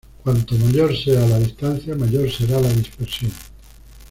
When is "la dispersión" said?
2.59-3.31